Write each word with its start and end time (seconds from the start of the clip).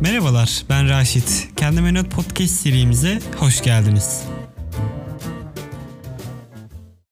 Merhabalar, 0.00 0.62
ben 0.70 0.88
Raşit. 0.88 1.48
Kendime 1.56 1.94
Not 1.94 2.10
Podcast 2.10 2.54
serimize 2.54 3.18
hoş 3.36 3.62
geldiniz. 3.62 4.28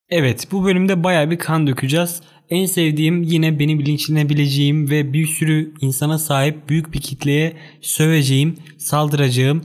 Evet, 0.08 0.48
bu 0.52 0.64
bölümde 0.64 1.04
baya 1.04 1.30
bir 1.30 1.38
kan 1.38 1.66
dökeceğiz. 1.66 2.20
En 2.50 2.66
sevdiğim 2.66 3.22
yine 3.22 3.58
beni 3.58 3.78
bilinçlenebileceğim 3.78 4.90
ve 4.90 5.12
bir 5.12 5.26
sürü 5.26 5.74
insana 5.80 6.18
sahip 6.18 6.68
büyük 6.68 6.92
bir 6.92 7.00
kitleye 7.00 7.56
söveceğim, 7.82 8.56
saldıracağım. 8.78 9.62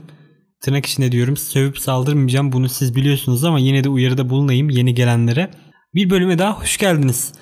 Tırnak 0.60 0.86
içinde 0.86 1.12
diyorum 1.12 1.36
sövüp 1.36 1.78
saldırmayacağım 1.78 2.52
bunu 2.52 2.68
siz 2.68 2.96
biliyorsunuz 2.96 3.44
ama 3.44 3.58
yine 3.58 3.84
de 3.84 3.88
uyarıda 3.88 4.30
bulunayım 4.30 4.70
yeni 4.70 4.94
gelenlere. 4.94 5.50
Bir 5.94 6.10
bölüme 6.10 6.38
daha 6.38 6.60
hoş 6.60 6.78
geldiniz. 6.78 7.32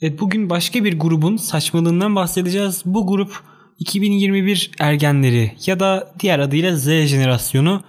Evet 0.00 0.20
bugün 0.20 0.50
başka 0.50 0.84
bir 0.84 0.98
grubun 0.98 1.36
saçmalığından 1.36 2.16
bahsedeceğiz. 2.16 2.82
Bu 2.84 3.06
grup 3.06 3.42
2021 3.78 4.70
ergenleri 4.78 5.52
ya 5.66 5.80
da 5.80 6.12
diğer 6.20 6.38
adıyla 6.38 6.76
Z 6.76 6.84
jenerasyonu. 6.86 7.82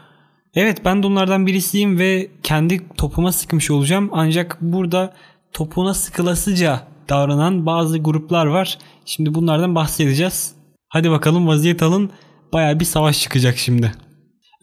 Evet 0.55 0.85
ben 0.85 1.03
de 1.03 1.07
onlardan 1.07 1.47
birisiyim 1.47 1.99
ve 1.99 2.27
kendi 2.43 2.89
topuma 2.97 3.31
sıkmış 3.31 3.71
olacağım. 3.71 4.09
Ancak 4.11 4.57
burada 4.61 5.13
topuna 5.53 5.93
sıkılasıca 5.93 6.87
davranan 7.09 7.65
bazı 7.65 7.97
gruplar 7.97 8.45
var. 8.45 8.77
Şimdi 9.05 9.33
bunlardan 9.33 9.75
bahsedeceğiz. 9.75 10.55
Hadi 10.89 11.11
bakalım 11.11 11.47
vaziyet 11.47 11.83
alın. 11.83 12.11
Baya 12.53 12.79
bir 12.79 12.85
savaş 12.85 13.21
çıkacak 13.21 13.57
şimdi. 13.57 13.91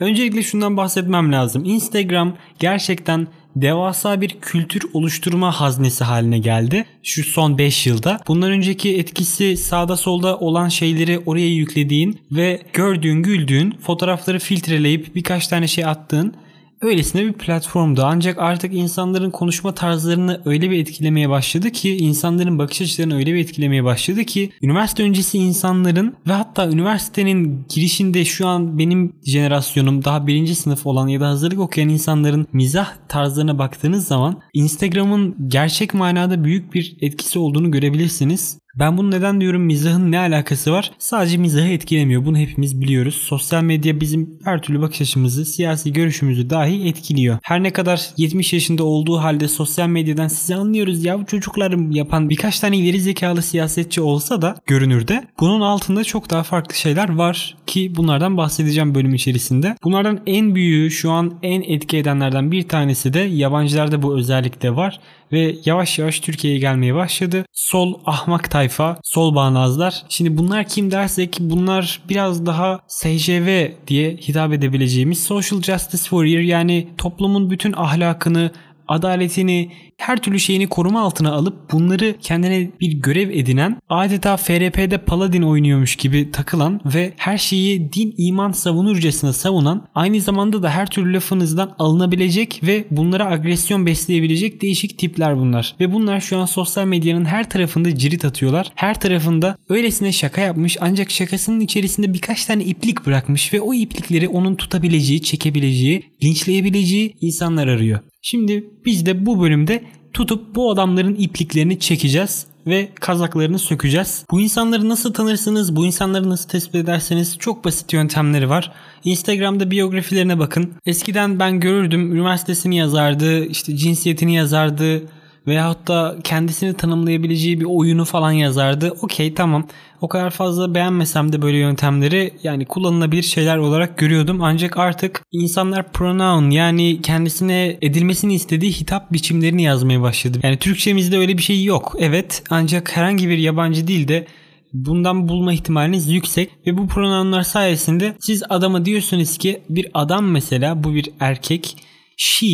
Öncelikle 0.00 0.42
şundan 0.42 0.76
bahsetmem 0.76 1.32
lazım. 1.32 1.64
Instagram 1.64 2.36
gerçekten 2.58 3.26
devasa 3.56 4.20
bir 4.20 4.28
kültür 4.40 4.82
oluşturma 4.92 5.60
haznesi 5.60 6.04
haline 6.04 6.38
geldi 6.38 6.84
şu 7.02 7.24
son 7.24 7.58
5 7.58 7.86
yılda. 7.86 8.20
Bundan 8.28 8.50
önceki 8.50 8.98
etkisi 8.98 9.56
sağda 9.56 9.96
solda 9.96 10.38
olan 10.38 10.68
şeyleri 10.68 11.18
oraya 11.26 11.48
yüklediğin 11.48 12.20
ve 12.32 12.62
gördüğün, 12.72 13.22
güldüğün, 13.22 13.78
fotoğrafları 13.80 14.38
filtreleyip 14.38 15.14
birkaç 15.14 15.48
tane 15.48 15.68
şey 15.68 15.84
attığın 15.84 16.34
öylesine 16.80 17.24
bir 17.24 17.32
platformdu. 17.32 18.02
Ancak 18.04 18.38
artık 18.38 18.74
insanların 18.74 19.30
konuşma 19.30 19.74
tarzlarını 19.74 20.42
öyle 20.44 20.70
bir 20.70 20.78
etkilemeye 20.78 21.30
başladı 21.30 21.70
ki 21.70 21.96
insanların 21.96 22.58
bakış 22.58 22.80
açılarını 22.80 23.16
öyle 23.16 23.34
bir 23.34 23.38
etkilemeye 23.38 23.84
başladı 23.84 24.24
ki 24.24 24.52
üniversite 24.62 25.02
öncesi 25.02 25.38
insanların 25.38 26.16
ve 26.28 26.32
hatta 26.32 26.68
üniversitenin 26.68 27.66
girişinde 27.68 28.24
şu 28.24 28.46
an 28.46 28.78
benim 28.78 29.12
jenerasyonum 29.26 30.04
daha 30.04 30.26
birinci 30.26 30.54
sınıf 30.54 30.86
olan 30.86 31.08
ya 31.08 31.20
da 31.20 31.28
hazırlık 31.28 31.60
okuyan 31.60 31.88
insanların 31.88 32.46
mizah 32.52 32.88
tarzlarına 33.08 33.58
baktığınız 33.58 34.06
zaman 34.06 34.40
Instagram'ın 34.54 35.48
gerçek 35.48 35.94
manada 35.94 36.44
büyük 36.44 36.74
bir 36.74 36.96
etkisi 37.00 37.38
olduğunu 37.38 37.70
görebilirsiniz. 37.70 38.63
Ben 38.78 38.96
bunu 38.96 39.10
neden 39.10 39.40
diyorum 39.40 39.62
mizahın 39.62 40.12
ne 40.12 40.18
alakası 40.18 40.72
var? 40.72 40.90
Sadece 40.98 41.36
mizahı 41.36 41.68
etkilemiyor. 41.68 42.24
Bunu 42.24 42.38
hepimiz 42.38 42.80
biliyoruz. 42.80 43.14
Sosyal 43.14 43.62
medya 43.62 44.00
bizim 44.00 44.38
her 44.44 44.62
türlü 44.62 44.80
bakış 44.80 45.00
açımızı, 45.00 45.44
siyasi 45.44 45.92
görüşümüzü 45.92 46.50
dahi 46.50 46.88
etkiliyor. 46.88 47.38
Her 47.42 47.62
ne 47.62 47.72
kadar 47.72 48.08
70 48.16 48.52
yaşında 48.52 48.84
olduğu 48.84 49.16
halde 49.16 49.48
sosyal 49.48 49.88
medyadan 49.88 50.28
sizi 50.28 50.54
anlıyoruz 50.54 51.04
ya 51.04 51.24
çocuklarım 51.26 51.90
yapan 51.90 52.30
birkaç 52.30 52.60
tane 52.60 52.76
ileri 52.78 53.00
zekalı 53.00 53.42
siyasetçi 53.42 54.00
olsa 54.00 54.42
da 54.42 54.56
görünürde 54.66 55.24
bunun 55.40 55.60
altında 55.60 56.04
çok 56.04 56.30
daha 56.30 56.42
farklı 56.42 56.74
şeyler 56.74 57.14
var 57.14 57.56
ki 57.66 57.92
bunlardan 57.96 58.36
bahsedeceğim 58.36 58.94
bölüm 58.94 59.14
içerisinde. 59.14 59.76
Bunlardan 59.84 60.20
en 60.26 60.54
büyüğü 60.54 60.90
şu 60.90 61.10
an 61.10 61.38
en 61.42 61.62
etki 61.62 61.96
edenlerden 61.96 62.52
bir 62.52 62.68
tanesi 62.68 63.14
de 63.14 63.20
yabancılarda 63.20 64.02
bu 64.02 64.18
özellikle 64.18 64.76
var 64.76 65.00
ve 65.34 65.56
yavaş 65.64 65.98
yavaş 65.98 66.20
Türkiye'ye 66.20 66.58
gelmeye 66.58 66.94
başladı. 66.94 67.44
Sol 67.52 67.94
ahmak 68.06 68.50
tayfa, 68.50 68.98
sol 69.02 69.34
bağnazlar. 69.34 70.02
Şimdi 70.08 70.38
bunlar 70.38 70.68
kim 70.68 70.90
dersek 70.90 71.36
bunlar 71.40 72.02
biraz 72.08 72.46
daha 72.46 72.80
SJV 72.88 73.68
diye 73.86 74.10
hitap 74.16 74.52
edebileceğimiz 74.52 75.22
Social 75.24 75.62
Justice 75.62 76.02
Warrior 76.02 76.40
yani 76.40 76.88
toplumun 76.98 77.50
bütün 77.50 77.72
ahlakını, 77.72 78.50
adaletini, 78.88 79.72
her 79.98 80.22
türlü 80.22 80.40
şeyini 80.40 80.66
koruma 80.66 81.00
altına 81.00 81.32
alıp 81.32 81.72
bunları 81.72 82.14
kendine 82.20 82.70
bir 82.80 82.92
görev 82.92 83.30
edinen, 83.30 83.80
adeta 83.88 84.36
FRP'de 84.36 84.98
Paladin 84.98 85.42
oynuyormuş 85.42 85.96
gibi 85.96 86.30
takılan 86.30 86.80
ve 86.84 87.12
her 87.16 87.38
şeyi 87.38 87.92
din 87.92 88.14
iman 88.18 88.52
savunurcasına 88.52 89.32
savunan, 89.32 89.88
aynı 89.94 90.20
zamanda 90.20 90.62
da 90.62 90.70
her 90.70 90.90
türlü 90.90 91.12
lafınızdan 91.12 91.74
alınabilecek 91.78 92.60
ve 92.62 92.84
bunlara 92.90 93.26
agresyon 93.26 93.86
besleyebilecek 93.86 94.62
değişik 94.62 94.98
tipler 94.98 95.38
bunlar. 95.38 95.74
Ve 95.80 95.92
bunlar 95.92 96.20
şu 96.20 96.38
an 96.38 96.46
sosyal 96.46 96.86
medyanın 96.86 97.24
her 97.24 97.50
tarafında 97.50 97.96
cirit 97.96 98.24
atıyorlar. 98.24 98.72
Her 98.74 99.00
tarafında 99.00 99.56
öylesine 99.68 100.12
şaka 100.12 100.40
yapmış 100.40 100.76
ancak 100.80 101.10
şakasının 101.10 101.60
içerisinde 101.60 102.14
birkaç 102.14 102.44
tane 102.44 102.64
iplik 102.64 103.06
bırakmış 103.06 103.52
ve 103.52 103.60
o 103.60 103.74
iplikleri 103.74 104.28
onun 104.28 104.54
tutabileceği, 104.54 105.22
çekebileceği, 105.22 106.02
linçleyebileceği 106.24 107.14
insanlar 107.20 107.68
arıyor. 107.68 108.00
Şimdi 108.26 108.64
biz 108.84 109.06
de 109.06 109.26
bu 109.26 109.40
bölümde 109.42 109.84
tutup 110.14 110.54
bu 110.54 110.70
adamların 110.70 111.14
ipliklerini 111.14 111.78
çekeceğiz 111.78 112.46
ve 112.66 112.88
kazaklarını 113.00 113.58
sökeceğiz. 113.58 114.24
Bu 114.30 114.40
insanları 114.40 114.88
nasıl 114.88 115.14
tanırsınız, 115.14 115.76
bu 115.76 115.86
insanları 115.86 116.30
nasıl 116.30 116.48
tespit 116.48 116.74
ederseniz 116.74 117.38
çok 117.38 117.64
basit 117.64 117.92
yöntemleri 117.92 118.48
var. 118.48 118.72
Instagram'da 119.04 119.70
biyografilerine 119.70 120.38
bakın. 120.38 120.72
Eskiden 120.86 121.38
ben 121.38 121.60
görürdüm 121.60 122.12
üniversitesini 122.12 122.76
yazardı, 122.76 123.44
işte 123.44 123.76
cinsiyetini 123.76 124.34
yazardı, 124.34 125.02
veyahut 125.46 125.88
da 125.88 126.16
kendisini 126.24 126.74
tanımlayabileceği 126.74 127.60
bir 127.60 127.64
oyunu 127.64 128.04
falan 128.04 128.32
yazardı. 128.32 128.90
Okey 129.02 129.34
tamam. 129.34 129.66
O 130.00 130.08
kadar 130.08 130.30
fazla 130.30 130.74
beğenmesem 130.74 131.32
de 131.32 131.42
böyle 131.42 131.56
yöntemleri 131.56 132.34
yani 132.42 132.64
kullanılabilir 132.64 133.22
şeyler 133.22 133.56
olarak 133.56 133.98
görüyordum. 133.98 134.42
Ancak 134.42 134.78
artık 134.78 135.22
insanlar 135.32 135.92
pronoun 135.92 136.50
yani 136.50 137.02
kendisine 137.02 137.78
edilmesini 137.82 138.34
istediği 138.34 138.72
hitap 138.72 139.12
biçimlerini 139.12 139.62
yazmaya 139.62 140.02
başladı. 140.02 140.38
Yani 140.42 140.56
Türkçemizde 140.56 141.18
öyle 141.18 141.38
bir 141.38 141.42
şey 141.42 141.64
yok. 141.64 141.96
Evet 141.98 142.42
ancak 142.50 142.96
herhangi 142.96 143.28
bir 143.28 143.38
yabancı 143.38 143.88
dilde 143.88 144.26
bundan 144.72 145.28
bulma 145.28 145.52
ihtimaliniz 145.52 146.08
yüksek 146.08 146.50
ve 146.66 146.78
bu 146.78 146.88
pronounlar 146.88 147.42
sayesinde 147.42 148.16
siz 148.20 148.42
adama 148.48 148.84
diyorsunuz 148.84 149.38
ki 149.38 149.62
bir 149.68 149.86
adam 149.94 150.26
mesela 150.30 150.84
bu 150.84 150.94
bir 150.94 151.10
erkek 151.20 151.76
she 152.16 152.46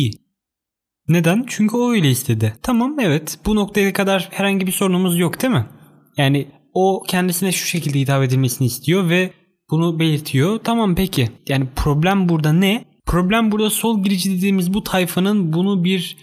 neden? 1.07 1.45
Çünkü 1.47 1.77
o 1.77 1.91
öyle 1.91 2.09
istedi. 2.09 2.53
Tamam 2.63 2.99
evet 2.99 3.39
bu 3.45 3.55
noktaya 3.55 3.93
kadar 3.93 4.29
herhangi 4.31 4.67
bir 4.67 4.71
sorunumuz 4.71 5.19
yok 5.19 5.41
değil 5.41 5.53
mi? 5.53 5.65
Yani 6.17 6.47
o 6.73 7.03
kendisine 7.07 7.51
şu 7.51 7.65
şekilde 7.65 7.99
hitap 7.99 8.23
edilmesini 8.23 8.67
istiyor 8.67 9.09
ve 9.09 9.31
bunu 9.71 9.99
belirtiyor. 9.99 10.59
Tamam 10.63 10.95
peki. 10.95 11.29
Yani 11.47 11.67
problem 11.75 12.29
burada 12.29 12.53
ne? 12.53 12.85
Problem 13.05 13.51
burada 13.51 13.69
sol 13.69 14.03
girici 14.03 14.37
dediğimiz 14.37 14.73
bu 14.73 14.83
tayfanın 14.83 15.53
bunu 15.53 15.83
bir 15.83 16.17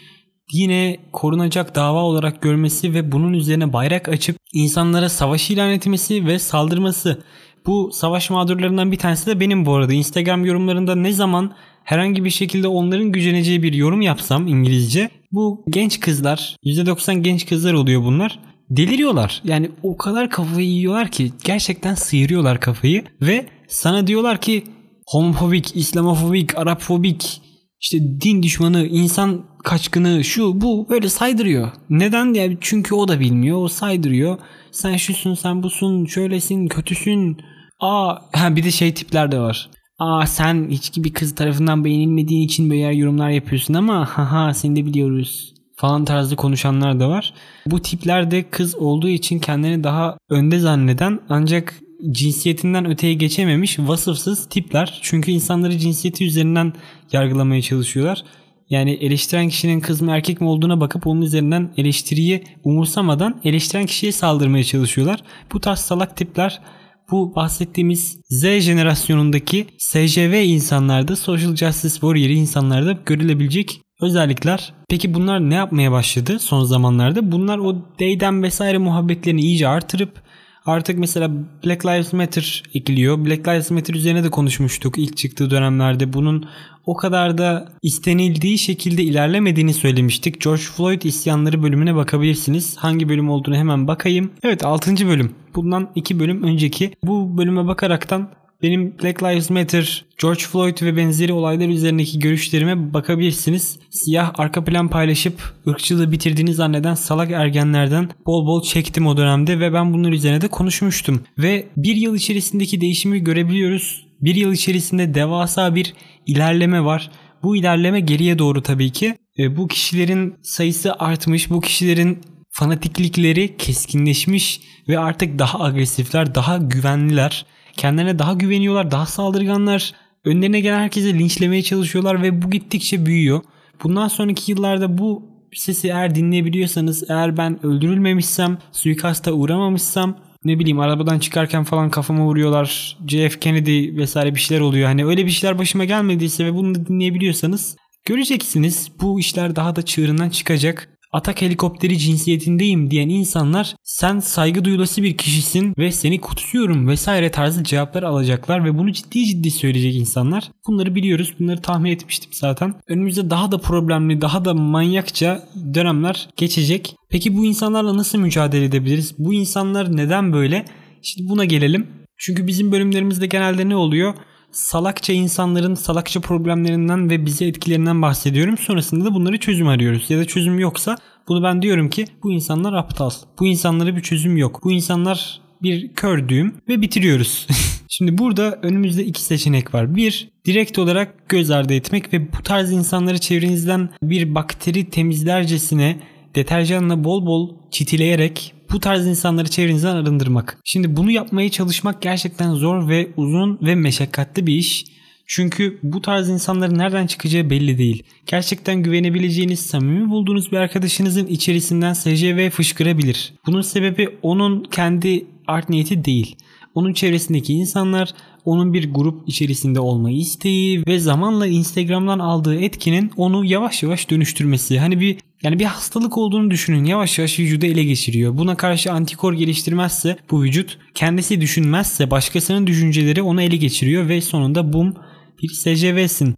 yine 0.52 0.96
korunacak 1.12 1.74
dava 1.74 2.02
olarak 2.02 2.42
görmesi 2.42 2.94
ve 2.94 3.12
bunun 3.12 3.32
üzerine 3.32 3.72
bayrak 3.72 4.08
açıp 4.08 4.36
insanlara 4.52 5.08
savaş 5.08 5.50
ilan 5.50 5.70
etmesi 5.70 6.26
ve 6.26 6.38
saldırması. 6.38 7.22
Bu 7.66 7.90
savaş 7.92 8.30
mağdurlarından 8.30 8.92
bir 8.92 8.98
tanesi 8.98 9.26
de 9.26 9.40
benim 9.40 9.66
bu 9.66 9.74
arada. 9.74 9.92
Instagram 9.92 10.44
yorumlarında 10.44 10.94
ne 10.94 11.12
zaman 11.12 11.54
herhangi 11.88 12.24
bir 12.24 12.30
şekilde 12.30 12.68
onların 12.68 13.12
güceneceği 13.12 13.62
bir 13.62 13.72
yorum 13.72 14.00
yapsam 14.00 14.46
İngilizce 14.46 15.10
bu 15.32 15.64
genç 15.70 16.00
kızlar 16.00 16.56
%90 16.64 17.20
genç 17.22 17.46
kızlar 17.46 17.72
oluyor 17.72 18.04
bunlar 18.04 18.38
deliriyorlar. 18.70 19.42
Yani 19.44 19.70
o 19.82 19.96
kadar 19.96 20.30
kafayı 20.30 20.68
yiyorlar 20.68 21.10
ki 21.10 21.32
gerçekten 21.44 21.94
sıyırıyorlar 21.94 22.60
kafayı 22.60 23.04
ve 23.22 23.46
sana 23.68 24.06
diyorlar 24.06 24.40
ki 24.40 24.64
homofobik, 25.06 25.76
İslamofobik, 25.76 26.58
Arapfobik, 26.58 27.40
işte 27.80 27.98
din 28.20 28.42
düşmanı, 28.42 28.86
insan 28.86 29.44
kaçkını, 29.64 30.24
şu 30.24 30.60
bu 30.60 30.86
böyle 30.90 31.08
saydırıyor. 31.08 31.70
Neden? 31.90 32.34
Yani 32.34 32.58
çünkü 32.60 32.94
o 32.94 33.08
da 33.08 33.20
bilmiyor. 33.20 33.62
O 33.62 33.68
saydırıyor. 33.68 34.38
Sen 34.72 34.96
şusun, 34.96 35.34
sen 35.34 35.62
busun, 35.62 36.04
şöylesin, 36.06 36.66
kötüsün. 36.66 37.36
Aa, 37.80 38.14
ha 38.32 38.56
bir 38.56 38.64
de 38.64 38.70
şey 38.70 38.94
tipler 38.94 39.32
de 39.32 39.38
var. 39.38 39.70
Aa 39.98 40.26
sen 40.26 40.68
hiç 40.70 40.92
bir 40.96 41.12
kız 41.12 41.34
tarafından 41.34 41.84
beğenilmediğin 41.84 42.42
için 42.42 42.70
böyle 42.70 42.96
yorumlar 42.96 43.30
yapıyorsun 43.30 43.74
ama 43.74 44.06
haha 44.06 44.54
seni 44.54 44.76
de 44.76 44.86
biliyoruz 44.86 45.54
falan 45.76 46.04
tarzı 46.04 46.36
konuşanlar 46.36 47.00
da 47.00 47.08
var. 47.08 47.34
Bu 47.66 47.82
tipler 47.82 48.30
de 48.30 48.50
kız 48.50 48.74
olduğu 48.74 49.08
için 49.08 49.38
kendini 49.38 49.84
daha 49.84 50.18
önde 50.30 50.58
zanneden 50.58 51.20
ancak 51.28 51.74
cinsiyetinden 52.10 52.86
öteye 52.90 53.14
geçememiş 53.14 53.78
vasıfsız 53.78 54.48
tipler. 54.48 54.98
Çünkü 55.02 55.30
insanları 55.30 55.78
cinsiyeti 55.78 56.26
üzerinden 56.26 56.72
yargılamaya 57.12 57.62
çalışıyorlar. 57.62 58.24
Yani 58.70 58.90
eleştiren 58.90 59.48
kişinin 59.48 59.80
kız 59.80 60.02
mı 60.02 60.12
erkek 60.12 60.40
mi 60.40 60.48
olduğuna 60.48 60.80
bakıp 60.80 61.06
onun 61.06 61.22
üzerinden 61.22 61.72
eleştiriyi 61.76 62.44
umursamadan 62.64 63.40
eleştiren 63.44 63.86
kişiye 63.86 64.12
saldırmaya 64.12 64.64
çalışıyorlar. 64.64 65.20
Bu 65.52 65.60
tarz 65.60 65.78
salak 65.78 66.16
tipler 66.16 66.60
bu 67.10 67.34
bahsettiğimiz 67.36 68.20
Z 68.30 68.44
jenerasyonundaki 68.60 69.66
SJV 69.78 70.44
insanlarda 70.44 71.16
Social 71.16 71.56
Justice 71.56 71.94
Warrior 71.94 72.28
insanlarda 72.28 72.92
görülebilecek 73.06 73.80
özellikler. 74.00 74.74
Peki 74.88 75.14
bunlar 75.14 75.50
ne 75.50 75.54
yapmaya 75.54 75.92
başladı 75.92 76.38
son 76.38 76.64
zamanlarda? 76.64 77.32
Bunlar 77.32 77.58
o 77.58 77.74
Day'den 78.00 78.42
vesaire 78.42 78.78
muhabbetlerini 78.78 79.40
iyice 79.40 79.68
artırıp 79.68 80.22
Artık 80.68 80.98
mesela 80.98 81.30
Black 81.64 81.86
Lives 81.86 82.12
Matter 82.12 82.62
ekliyor. 82.74 83.24
Black 83.24 83.48
Lives 83.48 83.70
Matter 83.70 83.94
üzerine 83.94 84.24
de 84.24 84.30
konuşmuştuk 84.30 84.98
ilk 84.98 85.16
çıktığı 85.16 85.50
dönemlerde. 85.50 86.12
Bunun 86.12 86.48
o 86.86 86.96
kadar 86.96 87.38
da 87.38 87.68
istenildiği 87.82 88.58
şekilde 88.58 89.02
ilerlemediğini 89.02 89.74
söylemiştik. 89.74 90.40
George 90.40 90.62
Floyd 90.62 91.02
isyanları 91.02 91.62
bölümüne 91.62 91.94
bakabilirsiniz. 91.94 92.76
Hangi 92.76 93.08
bölüm 93.08 93.30
olduğunu 93.30 93.56
hemen 93.56 93.88
bakayım. 93.88 94.30
Evet 94.42 94.64
6. 94.64 95.08
bölüm. 95.08 95.34
Bundan 95.54 95.90
2 95.94 96.20
bölüm 96.20 96.42
önceki. 96.42 96.90
Bu 97.04 97.38
bölüme 97.38 97.66
bakaraktan 97.66 98.30
benim 98.62 98.98
Black 99.02 99.22
Lives 99.22 99.50
Matter, 99.50 100.04
George 100.22 100.40
Floyd 100.40 100.82
ve 100.82 100.96
benzeri 100.96 101.32
olaylar 101.32 101.68
üzerindeki 101.68 102.18
görüşlerime 102.18 102.94
bakabilirsiniz. 102.94 103.78
Siyah 103.90 104.32
arka 104.34 104.64
plan 104.64 104.88
paylaşıp 104.88 105.54
ırkçılığı 105.68 106.12
bitirdiğini 106.12 106.54
zanneden 106.54 106.94
salak 106.94 107.30
ergenlerden 107.30 108.10
bol 108.26 108.46
bol 108.46 108.62
çektim 108.62 109.06
o 109.06 109.16
dönemde 109.16 109.60
ve 109.60 109.72
ben 109.72 109.94
bunun 109.94 110.12
üzerine 110.12 110.40
de 110.40 110.48
konuşmuştum. 110.48 111.22
Ve 111.38 111.66
bir 111.76 111.96
yıl 111.96 112.16
içerisindeki 112.16 112.80
değişimi 112.80 113.24
görebiliyoruz. 113.24 114.08
Bir 114.20 114.34
yıl 114.34 114.52
içerisinde 114.52 115.14
devasa 115.14 115.74
bir 115.74 115.94
ilerleme 116.26 116.84
var. 116.84 117.10
Bu 117.42 117.56
ilerleme 117.56 118.00
geriye 118.00 118.38
doğru 118.38 118.62
tabii 118.62 118.90
ki. 118.90 119.14
E, 119.38 119.56
bu 119.56 119.68
kişilerin 119.68 120.34
sayısı 120.42 120.94
artmış. 120.94 121.50
Bu 121.50 121.60
kişilerin 121.60 122.18
fanatiklikleri 122.50 123.56
keskinleşmiş 123.56 124.60
ve 124.88 124.98
artık 124.98 125.38
daha 125.38 125.60
agresifler, 125.64 126.34
daha 126.34 126.56
güvenliler. 126.56 127.46
Kendilerine 127.78 128.18
daha 128.18 128.32
güveniyorlar, 128.32 128.90
daha 128.90 129.06
saldırganlar. 129.06 129.92
Önlerine 130.24 130.60
gelen 130.60 130.80
herkese 130.80 131.14
linçlemeye 131.14 131.62
çalışıyorlar 131.62 132.22
ve 132.22 132.42
bu 132.42 132.50
gittikçe 132.50 133.06
büyüyor. 133.06 133.40
Bundan 133.82 134.08
sonraki 134.08 134.52
yıllarda 134.52 134.98
bu 134.98 135.22
sesi 135.54 135.88
eğer 135.88 136.14
dinleyebiliyorsanız, 136.14 137.10
eğer 137.10 137.36
ben 137.36 137.66
öldürülmemişsem, 137.66 138.58
suikasta 138.72 139.32
uğramamışsam, 139.32 140.16
ne 140.44 140.58
bileyim 140.58 140.80
arabadan 140.80 141.18
çıkarken 141.18 141.64
falan 141.64 141.90
kafama 141.90 142.24
vuruyorlar. 142.24 142.98
JF 143.08 143.40
Kennedy 143.40 143.96
vesaire 143.96 144.34
bir 144.34 144.40
şeyler 144.40 144.60
oluyor. 144.60 144.86
Hani 144.86 145.06
öyle 145.06 145.26
bir 145.26 145.30
şeyler 145.30 145.58
başıma 145.58 145.84
gelmediyse 145.84 146.44
ve 146.44 146.54
bunu 146.54 146.86
dinleyebiliyorsanız 146.86 147.76
göreceksiniz 148.04 148.90
bu 149.00 149.20
işler 149.20 149.56
daha 149.56 149.76
da 149.76 149.82
çığırından 149.82 150.30
çıkacak 150.30 150.97
atak 151.12 151.42
helikopteri 151.42 151.98
cinsiyetindeyim 151.98 152.90
diyen 152.90 153.08
insanlar 153.08 153.74
sen 153.82 154.18
saygı 154.18 154.64
duyulası 154.64 155.02
bir 155.02 155.16
kişisin 155.16 155.74
ve 155.78 155.92
seni 155.92 156.20
kutsuyorum 156.20 156.88
vesaire 156.88 157.30
tarzı 157.30 157.64
cevaplar 157.64 158.02
alacaklar 158.02 158.64
ve 158.64 158.78
bunu 158.78 158.92
ciddi 158.92 159.26
ciddi 159.26 159.50
söyleyecek 159.50 159.94
insanlar. 159.94 160.50
Bunları 160.66 160.94
biliyoruz. 160.94 161.34
Bunları 161.40 161.62
tahmin 161.62 161.90
etmiştim 161.90 162.30
zaten. 162.34 162.74
Önümüzde 162.88 163.30
daha 163.30 163.52
da 163.52 163.58
problemli, 163.58 164.20
daha 164.20 164.44
da 164.44 164.54
manyakça 164.54 165.48
dönemler 165.74 166.28
geçecek. 166.36 166.96
Peki 167.10 167.36
bu 167.36 167.44
insanlarla 167.44 167.96
nasıl 167.96 168.18
mücadele 168.18 168.64
edebiliriz? 168.64 169.14
Bu 169.18 169.34
insanlar 169.34 169.96
neden 169.96 170.32
böyle? 170.32 170.64
Şimdi 171.02 171.28
buna 171.28 171.44
gelelim. 171.44 171.86
Çünkü 172.18 172.46
bizim 172.46 172.72
bölümlerimizde 172.72 173.26
genelde 173.26 173.68
ne 173.68 173.76
oluyor? 173.76 174.14
Salakça 174.52 175.12
insanların 175.12 175.74
salakça 175.74 176.20
problemlerinden 176.20 177.10
ve 177.10 177.26
bizi 177.26 177.46
etkilerinden 177.46 178.02
bahsediyorum. 178.02 178.58
Sonrasında 178.58 179.04
da 179.04 179.14
bunları 179.14 179.38
çözüm 179.38 179.68
arıyoruz. 179.68 180.10
Ya 180.10 180.18
da 180.18 180.24
çözüm 180.24 180.58
yoksa 180.58 180.96
bunu 181.28 181.42
ben 181.42 181.62
diyorum 181.62 181.90
ki 181.90 182.04
bu 182.22 182.32
insanlar 182.32 182.72
aptal. 182.72 183.10
Bu 183.38 183.46
insanlara 183.46 183.96
bir 183.96 184.02
çözüm 184.02 184.36
yok. 184.36 184.60
Bu 184.64 184.72
insanlar 184.72 185.40
bir 185.62 185.94
kör 185.94 186.28
düğüm 186.28 186.54
ve 186.68 186.80
bitiriyoruz. 186.80 187.46
Şimdi 187.88 188.18
burada 188.18 188.58
önümüzde 188.62 189.04
iki 189.04 189.22
seçenek 189.22 189.74
var. 189.74 189.96
Bir, 189.96 190.28
direkt 190.44 190.78
olarak 190.78 191.28
göz 191.28 191.50
ardı 191.50 191.74
etmek 191.74 192.12
ve 192.12 192.32
bu 192.32 192.42
tarz 192.42 192.72
insanları 192.72 193.18
çevrenizden 193.18 193.90
bir 194.02 194.34
bakteri 194.34 194.90
temizlercesine 194.90 196.00
deterjanla 196.34 197.04
bol 197.04 197.26
bol 197.26 197.56
çitileyerek 197.70 198.54
bu 198.72 198.80
tarz 198.80 199.06
insanları 199.06 199.48
çevrenizden 199.48 199.96
arındırmak. 199.96 200.58
Şimdi 200.64 200.96
bunu 200.96 201.10
yapmaya 201.10 201.50
çalışmak 201.50 202.02
gerçekten 202.02 202.54
zor 202.54 202.88
ve 202.88 203.08
uzun 203.16 203.58
ve 203.62 203.74
meşakkatli 203.74 204.46
bir 204.46 204.54
iş. 204.54 204.84
Çünkü 205.30 205.78
bu 205.82 206.02
tarz 206.02 206.28
insanların 206.28 206.78
nereden 206.78 207.06
çıkacağı 207.06 207.50
belli 207.50 207.78
değil. 207.78 208.02
Gerçekten 208.26 208.82
güvenebileceğiniz, 208.82 209.60
samimi 209.60 210.10
bulduğunuz 210.10 210.52
bir 210.52 210.56
arkadaşınızın 210.56 211.26
içerisinden 211.26 211.92
SCV 211.92 212.50
fışkırabilir. 212.50 213.34
Bunun 213.46 213.62
sebebi 213.62 214.08
onun 214.22 214.64
kendi 214.64 215.26
art 215.46 215.68
niyeti 215.68 216.04
değil. 216.04 216.36
Onun 216.78 216.92
çevresindeki 216.92 217.52
insanlar 217.52 218.10
onun 218.44 218.72
bir 218.72 218.94
grup 218.94 219.28
içerisinde 219.28 219.80
olmayı 219.80 220.16
isteği 220.16 220.86
ve 220.86 220.98
zamanla 220.98 221.46
Instagram'dan 221.46 222.18
aldığı 222.18 222.60
etkinin 222.60 223.10
onu 223.16 223.44
yavaş 223.44 223.82
yavaş 223.82 224.10
dönüştürmesi. 224.10 224.78
Hani 224.78 225.00
bir 225.00 225.18
yani 225.42 225.58
bir 225.58 225.64
hastalık 225.64 226.18
olduğunu 226.18 226.50
düşünün. 226.50 226.84
Yavaş 226.84 227.18
yavaş 227.18 227.38
vücudu 227.38 227.66
ele 227.66 227.84
geçiriyor. 227.84 228.38
Buna 228.38 228.56
karşı 228.56 228.92
antikor 228.92 229.32
geliştirmezse 229.32 230.16
bu 230.30 230.42
vücut 230.42 230.78
kendisi 230.94 231.40
düşünmezse 231.40 232.10
başkasının 232.10 232.66
düşünceleri 232.66 233.22
onu 233.22 233.42
ele 233.42 233.56
geçiriyor 233.56 234.08
ve 234.08 234.20
sonunda 234.20 234.72
bum 234.72 234.94
bir 235.42 235.48
SCV'sin. 235.48 236.34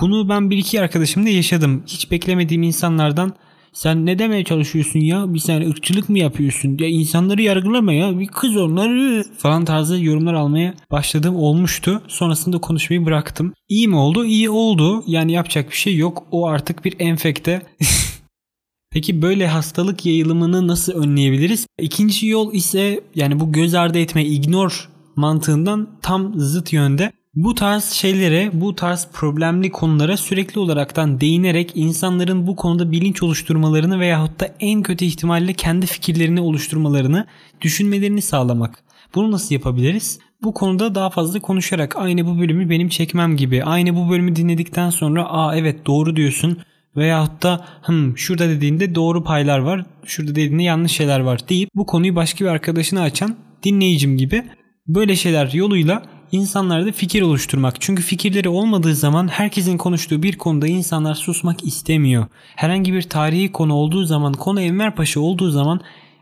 Bunu 0.00 0.28
ben 0.28 0.50
bir 0.50 0.58
iki 0.58 0.80
arkadaşımda 0.80 1.28
yaşadım. 1.28 1.82
Hiç 1.86 2.10
beklemediğim 2.10 2.62
insanlardan 2.62 3.34
sen 3.72 4.06
ne 4.06 4.18
demeye 4.18 4.44
çalışıyorsun 4.44 5.00
ya? 5.00 5.34
Bir 5.34 5.38
sen 5.38 5.70
ırkçılık 5.70 6.08
mı 6.08 6.18
yapıyorsun? 6.18 6.78
Ya 6.80 6.88
insanları 6.88 7.42
yargılama 7.42 7.92
ya. 7.92 8.18
Bir 8.18 8.26
kız 8.26 8.56
onları 8.56 9.24
falan 9.38 9.64
tarzı 9.64 10.04
yorumlar 10.04 10.34
almaya 10.34 10.74
başladığım 10.90 11.36
olmuştu. 11.36 12.02
Sonrasında 12.08 12.58
konuşmayı 12.58 13.06
bıraktım. 13.06 13.52
İyi 13.68 13.88
mi 13.88 13.96
oldu? 13.96 14.24
İyi 14.24 14.50
oldu. 14.50 15.04
Yani 15.06 15.32
yapacak 15.32 15.70
bir 15.70 15.76
şey 15.76 15.96
yok. 15.96 16.26
O 16.30 16.46
artık 16.46 16.84
bir 16.84 16.96
enfekte. 16.98 17.62
Peki 18.90 19.22
böyle 19.22 19.46
hastalık 19.46 20.06
yayılımını 20.06 20.68
nasıl 20.68 20.92
önleyebiliriz? 20.92 21.66
İkinci 21.80 22.26
yol 22.26 22.54
ise 22.54 23.00
yani 23.14 23.40
bu 23.40 23.52
göz 23.52 23.74
ardı 23.74 23.98
etme, 23.98 24.24
ignore 24.24 24.74
mantığından 25.16 25.88
tam 26.02 26.32
zıt 26.36 26.72
yönde. 26.72 27.12
Bu 27.34 27.54
tarz 27.54 27.84
şeylere, 27.84 28.50
bu 28.52 28.76
tarz 28.76 29.08
problemli 29.12 29.70
konulara 29.70 30.16
sürekli 30.16 30.58
olaraktan 30.58 31.20
değinerek 31.20 31.72
insanların 31.74 32.46
bu 32.46 32.56
konuda 32.56 32.92
bilinç 32.92 33.22
oluşturmalarını 33.22 34.00
veyahut 34.00 34.40
da 34.40 34.54
en 34.60 34.82
kötü 34.82 35.04
ihtimalle 35.04 35.52
kendi 35.52 35.86
fikirlerini 35.86 36.40
oluşturmalarını, 36.40 37.26
düşünmelerini 37.60 38.22
sağlamak. 38.22 38.84
Bunu 39.14 39.30
nasıl 39.30 39.54
yapabiliriz? 39.54 40.18
Bu 40.42 40.54
konuda 40.54 40.94
daha 40.94 41.10
fazla 41.10 41.40
konuşarak 41.40 41.96
aynı 41.96 42.26
bu 42.26 42.38
bölümü 42.38 42.70
benim 42.70 42.88
çekmem 42.88 43.36
gibi. 43.36 43.64
Aynı 43.64 43.96
bu 43.96 44.10
bölümü 44.10 44.36
dinledikten 44.36 44.90
sonra 44.90 45.24
aa 45.24 45.56
evet 45.56 45.86
doğru 45.86 46.16
diyorsun 46.16 46.58
veyahut 46.96 47.42
da 47.42 47.66
hım 47.82 48.18
şurada 48.18 48.48
dediğinde 48.48 48.94
doğru 48.94 49.24
paylar 49.24 49.58
var, 49.58 49.84
şurada 50.04 50.30
dediğinde 50.30 50.62
yanlış 50.62 50.92
şeyler 50.92 51.20
var 51.20 51.48
deyip 51.48 51.70
bu 51.74 51.86
konuyu 51.86 52.16
başka 52.16 52.44
bir 52.44 52.50
arkadaşına 52.50 53.02
açan 53.02 53.36
dinleyicim 53.62 54.16
gibi 54.16 54.44
böyle 54.86 55.16
şeyler 55.16 55.52
yoluyla 55.52 56.19
insanlarda 56.32 56.92
fikir 56.92 57.22
oluşturmak. 57.22 57.80
Çünkü 57.80 58.02
fikirleri 58.02 58.48
olmadığı 58.48 58.94
zaman 58.94 59.28
herkesin 59.28 59.76
konuştuğu 59.76 60.22
bir 60.22 60.38
konuda 60.38 60.66
insanlar 60.66 61.14
susmak 61.14 61.64
istemiyor. 61.64 62.26
Herhangi 62.56 62.92
bir 62.92 63.02
tarihi 63.02 63.52
konu 63.52 63.74
olduğu 63.74 64.04
zaman, 64.04 64.32
konu 64.32 64.60
Enver 64.60 64.94
Paşa 64.94 65.20
olduğu 65.20 65.50
zaman 65.50 65.80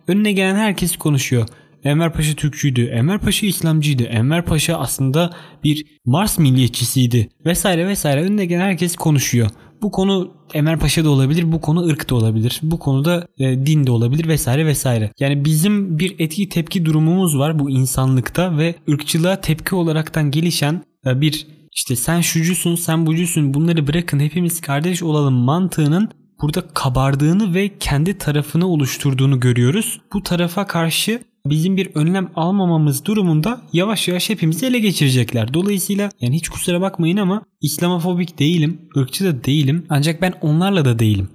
önüne 0.08 0.32
gelen 0.32 0.56
herkes 0.56 0.96
konuşuyor. 0.96 1.48
Enver 1.84 2.12
Paşa 2.12 2.34
Türkçüydü, 2.34 2.84
Enver 2.86 3.18
Paşa 3.18 3.46
İslamcıydı, 3.46 4.02
Enver 4.02 4.44
Paşa 4.44 4.78
aslında 4.78 5.30
bir 5.64 5.86
Mars 6.04 6.38
milliyetçisiydi 6.38 7.28
vesaire 7.46 7.86
vesaire 7.86 8.22
önüne 8.22 8.46
gelen 8.46 8.60
herkes 8.60 8.96
konuşuyor. 8.96 9.50
Bu 9.82 9.90
konu 9.90 10.34
Enver 10.54 10.78
Paşa 10.78 11.04
da 11.04 11.10
olabilir, 11.10 11.52
bu 11.52 11.60
konu 11.60 11.86
ırk 11.86 12.10
da 12.10 12.14
olabilir, 12.14 12.60
bu 12.62 12.78
konuda 12.78 13.26
e, 13.38 13.66
din 13.66 13.86
de 13.86 13.90
olabilir 13.90 14.28
vesaire 14.28 14.66
vesaire. 14.66 15.12
Yani 15.20 15.44
bizim 15.44 15.98
bir 15.98 16.14
etki 16.18 16.48
tepki 16.48 16.84
durumumuz 16.84 17.38
var 17.38 17.58
bu 17.58 17.70
insanlıkta 17.70 18.58
ve 18.58 18.74
ırkçılığa 18.90 19.40
tepki 19.40 19.74
olaraktan 19.74 20.30
gelişen 20.30 20.82
e, 21.06 21.20
bir 21.20 21.46
işte 21.74 21.96
sen 21.96 22.20
şucusun, 22.20 22.74
sen 22.74 23.06
bucusun 23.06 23.54
bunları 23.54 23.86
bırakın 23.86 24.20
hepimiz 24.20 24.60
kardeş 24.60 25.02
olalım 25.02 25.34
mantığının 25.34 26.08
burada 26.42 26.68
kabardığını 26.74 27.54
ve 27.54 27.78
kendi 27.78 28.18
tarafını 28.18 28.66
oluşturduğunu 28.66 29.40
görüyoruz. 29.40 30.00
Bu 30.12 30.22
tarafa 30.22 30.66
karşı 30.66 31.20
bizim 31.50 31.76
bir 31.76 31.90
önlem 31.94 32.30
almamamız 32.36 33.04
durumunda 33.04 33.60
yavaş 33.72 34.08
yavaş 34.08 34.30
hepimizi 34.30 34.66
ele 34.66 34.78
geçirecekler. 34.78 35.54
Dolayısıyla 35.54 36.10
yani 36.20 36.36
hiç 36.36 36.48
kusura 36.48 36.80
bakmayın 36.80 37.16
ama 37.16 37.42
İslamofobik 37.60 38.38
değilim, 38.38 38.80
ırkçı 38.96 39.24
da 39.24 39.44
değilim 39.44 39.86
ancak 39.88 40.22
ben 40.22 40.34
onlarla 40.40 40.84
da 40.84 40.98
değilim. 40.98 41.28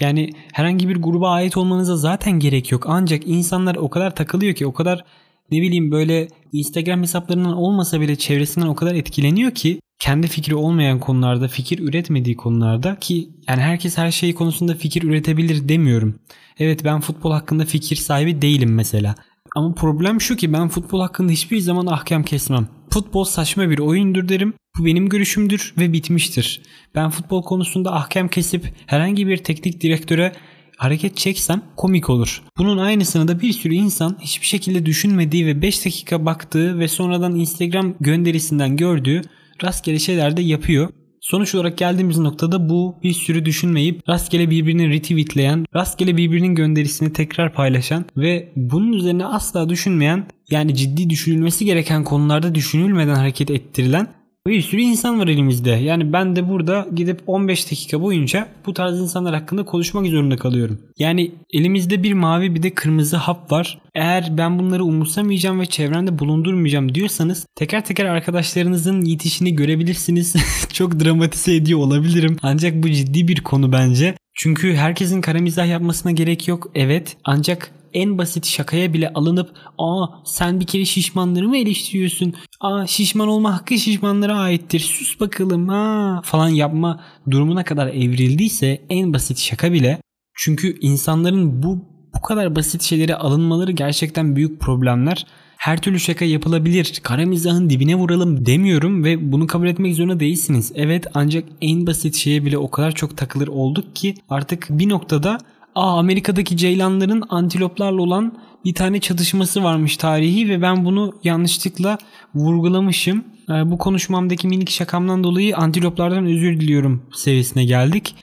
Yani 0.00 0.30
herhangi 0.52 0.88
bir 0.88 0.96
gruba 0.96 1.30
ait 1.30 1.56
olmanıza 1.56 1.96
zaten 1.96 2.32
gerek 2.32 2.72
yok. 2.72 2.84
Ancak 2.88 3.26
insanlar 3.26 3.74
o 3.74 3.90
kadar 3.90 4.14
takılıyor 4.14 4.54
ki 4.54 4.66
o 4.66 4.72
kadar 4.72 5.04
ne 5.50 5.62
bileyim 5.62 5.90
böyle 5.90 6.28
Instagram 6.52 7.02
hesaplarından 7.02 7.56
olmasa 7.56 8.00
bile 8.00 8.16
çevresinden 8.16 8.66
o 8.66 8.74
kadar 8.74 8.94
etkileniyor 8.94 9.50
ki 9.50 9.80
kendi 9.98 10.26
fikri 10.26 10.54
olmayan 10.54 11.00
konularda, 11.00 11.48
fikir 11.48 11.78
üretmediği 11.78 12.36
konularda 12.36 12.96
ki 13.00 13.28
yani 13.48 13.60
herkes 13.60 13.98
her 13.98 14.10
şey 14.10 14.34
konusunda 14.34 14.74
fikir 14.74 15.02
üretebilir 15.02 15.68
demiyorum. 15.68 16.14
Evet 16.58 16.84
ben 16.84 17.00
futbol 17.00 17.32
hakkında 17.32 17.64
fikir 17.64 17.96
sahibi 17.96 18.42
değilim 18.42 18.74
mesela. 18.74 19.14
Ama 19.56 19.74
problem 19.74 20.20
şu 20.20 20.36
ki 20.36 20.52
ben 20.52 20.68
futbol 20.68 21.00
hakkında 21.00 21.32
hiçbir 21.32 21.58
zaman 21.58 21.86
ahkam 21.86 22.22
kesmem. 22.22 22.68
Futbol 22.90 23.24
saçma 23.24 23.70
bir 23.70 23.78
oyundur 23.78 24.28
derim. 24.28 24.54
Bu 24.78 24.84
benim 24.84 25.08
görüşümdür 25.08 25.74
ve 25.78 25.92
bitmiştir. 25.92 26.62
Ben 26.94 27.10
futbol 27.10 27.42
konusunda 27.42 27.92
ahkam 27.94 28.28
kesip 28.28 28.74
herhangi 28.86 29.26
bir 29.26 29.36
teknik 29.36 29.80
direktöre 29.80 30.32
hareket 30.76 31.16
çeksem 31.16 31.62
komik 31.76 32.10
olur. 32.10 32.42
Bunun 32.58 32.78
aynısını 32.78 33.28
da 33.28 33.40
bir 33.40 33.52
sürü 33.52 33.74
insan 33.74 34.18
hiçbir 34.20 34.46
şekilde 34.46 34.86
düşünmediği 34.86 35.46
ve 35.46 35.62
5 35.62 35.84
dakika 35.84 36.26
baktığı 36.26 36.78
ve 36.78 36.88
sonradan 36.88 37.36
Instagram 37.36 37.94
gönderisinden 38.00 38.76
gördüğü 38.76 39.22
rastgele 39.64 39.98
şeyler 39.98 40.36
de 40.36 40.42
yapıyor. 40.42 40.88
Sonuç 41.22 41.54
olarak 41.54 41.78
geldiğimiz 41.78 42.18
noktada 42.18 42.68
bu 42.68 42.96
bir 43.02 43.12
sürü 43.12 43.44
düşünmeyip 43.44 44.08
rastgele 44.08 44.50
birbirini 44.50 44.90
retweetleyen, 44.90 45.66
rastgele 45.74 46.16
birbirinin 46.16 46.54
gönderisini 46.54 47.12
tekrar 47.12 47.52
paylaşan 47.54 48.04
ve 48.16 48.52
bunun 48.56 48.92
üzerine 48.92 49.26
asla 49.26 49.68
düşünmeyen 49.68 50.26
yani 50.50 50.74
ciddi 50.74 51.10
düşünülmesi 51.10 51.64
gereken 51.64 52.04
konularda 52.04 52.54
düşünülmeden 52.54 53.14
hareket 53.14 53.50
ettirilen 53.50 54.21
bir 54.46 54.62
sürü 54.62 54.80
insan 54.80 55.18
var 55.18 55.28
elimizde. 55.28 55.70
Yani 55.70 56.12
ben 56.12 56.36
de 56.36 56.48
burada 56.48 56.86
gidip 56.94 57.20
15 57.26 57.70
dakika 57.70 58.02
boyunca 58.02 58.48
bu 58.66 58.74
tarz 58.74 59.00
insanlar 59.00 59.34
hakkında 59.34 59.64
konuşmak 59.64 60.06
zorunda 60.06 60.36
kalıyorum. 60.36 60.80
Yani 60.98 61.32
elimizde 61.52 62.02
bir 62.02 62.12
mavi 62.12 62.54
bir 62.54 62.62
de 62.62 62.74
kırmızı 62.74 63.16
hap 63.16 63.52
var. 63.52 63.78
Eğer 63.94 64.38
ben 64.38 64.58
bunları 64.58 64.84
umursamayacağım 64.84 65.60
ve 65.60 65.66
çevremde 65.66 66.18
bulundurmayacağım 66.18 66.94
diyorsanız 66.94 67.46
teker 67.54 67.84
teker 67.84 68.04
arkadaşlarınızın 68.04 69.00
yitişini 69.00 69.54
görebilirsiniz. 69.54 70.36
Çok 70.72 71.00
dramatize 71.00 71.54
ediyor 71.54 71.78
olabilirim. 71.78 72.36
Ancak 72.42 72.82
bu 72.82 72.90
ciddi 72.90 73.28
bir 73.28 73.40
konu 73.40 73.72
bence. 73.72 74.14
Çünkü 74.34 74.74
herkesin 74.74 75.20
kara 75.20 75.38
mizah 75.38 75.68
yapmasına 75.68 76.12
gerek 76.12 76.48
yok. 76.48 76.70
Evet. 76.74 77.16
Ancak 77.24 77.70
en 77.94 78.18
basit 78.18 78.46
şakaya 78.46 78.92
bile 78.92 79.12
alınıp 79.12 79.50
aa 79.78 80.06
sen 80.24 80.60
bir 80.60 80.66
kere 80.66 80.84
şişmanları 80.84 81.48
mı 81.48 81.56
eleştiriyorsun? 81.56 82.34
Aa 82.60 82.86
şişman 82.86 83.28
olma 83.28 83.54
hakkı 83.56 83.78
şişmanlara 83.78 84.38
aittir. 84.38 84.80
Sus 84.80 85.20
bakalım 85.20 85.68
ha 85.68 86.20
falan 86.24 86.48
yapma 86.48 87.00
durumuna 87.30 87.64
kadar 87.64 87.86
evrildiyse 87.86 88.86
en 88.88 89.12
basit 89.12 89.38
şaka 89.38 89.72
bile 89.72 89.98
çünkü 90.34 90.78
insanların 90.80 91.62
bu 91.62 91.92
bu 92.14 92.20
kadar 92.22 92.56
basit 92.56 92.82
şeylere 92.82 93.14
alınmaları 93.14 93.72
gerçekten 93.72 94.36
büyük 94.36 94.60
problemler. 94.60 95.26
Her 95.56 95.80
türlü 95.80 96.00
şaka 96.00 96.24
yapılabilir. 96.24 97.00
Kara 97.02 97.26
mizahın 97.26 97.70
dibine 97.70 97.94
vuralım 97.94 98.46
demiyorum 98.46 99.04
ve 99.04 99.32
bunu 99.32 99.46
kabul 99.46 99.66
etmek 99.66 99.94
zorunda 99.94 100.20
değilsiniz. 100.20 100.72
Evet 100.74 101.06
ancak 101.14 101.44
en 101.60 101.86
basit 101.86 102.14
şeye 102.16 102.44
bile 102.44 102.58
o 102.58 102.70
kadar 102.70 102.92
çok 102.92 103.16
takılır 103.16 103.48
olduk 103.48 103.96
ki 103.96 104.14
artık 104.28 104.66
bir 104.70 104.88
noktada 104.88 105.38
Aa 105.74 105.98
Amerika'daki 105.98 106.56
ceylanların 106.56 107.22
antiloplarla 107.28 108.02
olan 108.02 108.38
bir 108.64 108.74
tane 108.74 109.00
çatışması 109.00 109.62
varmış 109.62 109.96
tarihi 109.96 110.48
ve 110.48 110.62
ben 110.62 110.84
bunu 110.84 111.14
yanlışlıkla 111.24 111.98
vurgulamışım. 112.34 113.24
Ee, 113.50 113.70
bu 113.70 113.78
konuşmamdaki 113.78 114.48
minik 114.48 114.70
şakamdan 114.70 115.24
dolayı 115.24 115.56
antiloplardan 115.56 116.26
özür 116.26 116.60
diliyorum 116.60 117.02
seviyesine 117.14 117.64
geldik. 117.64 118.14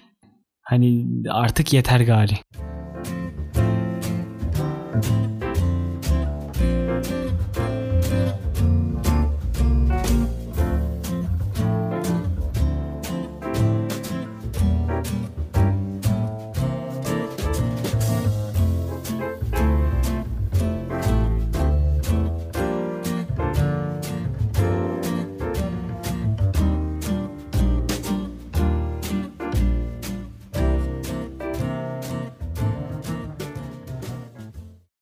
Hani 0.61 1.05
artık 1.29 1.73
yeter 1.73 1.99
gari. 1.99 2.33